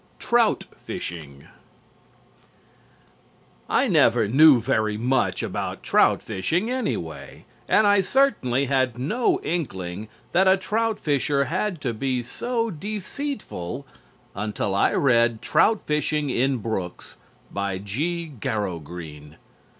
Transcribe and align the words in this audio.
LI 0.01 0.15
TROUT 0.17 0.65
FISHING 0.77 1.47
I 3.69 3.87
never 3.87 4.27
knew 4.27 4.59
very 4.59 4.97
much 4.97 5.43
about 5.43 5.83
trout 5.83 6.23
fishing 6.23 6.71
anyway, 6.71 7.45
and 7.67 7.85
I 7.85 8.01
certainly 8.01 8.65
had 8.65 8.97
no 8.97 9.39
inkling 9.41 10.07
that 10.31 10.47
a 10.47 10.57
trout 10.57 10.99
fisher 10.99 11.43
had 11.45 11.79
to 11.81 11.93
be 11.93 12.23
so 12.23 12.71
deceitful 12.71 13.85
until 14.33 14.73
I 14.73 14.93
read 14.95 15.39
"Trout 15.39 15.83
Fishing 15.85 16.31
in 16.31 16.57
Brooks," 16.57 17.17
by 17.51 17.77
G. 17.77 18.25
Garrow 18.39 18.79
Green. 18.79 19.35